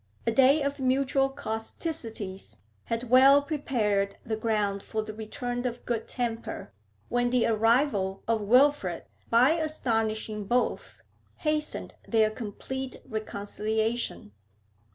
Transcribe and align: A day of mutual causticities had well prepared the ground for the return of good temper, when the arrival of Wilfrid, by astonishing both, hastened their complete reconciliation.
A 0.25 0.31
day 0.31 0.63
of 0.63 0.79
mutual 0.79 1.29
causticities 1.29 2.57
had 2.85 3.11
well 3.11 3.39
prepared 3.43 4.15
the 4.25 4.35
ground 4.35 4.81
for 4.81 5.03
the 5.03 5.13
return 5.13 5.67
of 5.67 5.85
good 5.85 6.07
temper, 6.07 6.73
when 7.07 7.29
the 7.29 7.45
arrival 7.45 8.23
of 8.27 8.41
Wilfrid, 8.41 9.03
by 9.29 9.51
astonishing 9.51 10.45
both, 10.45 11.03
hastened 11.35 11.93
their 12.07 12.31
complete 12.31 12.99
reconciliation. 13.07 14.31